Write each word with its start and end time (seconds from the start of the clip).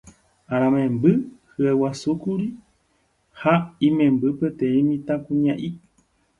Aramemby 0.53 1.11
hyeguasúkuri 1.53 2.47
ha 3.41 3.53
imemby 3.87 4.27
peteĩ 4.39 4.79
mitãkuña'i 4.89 5.69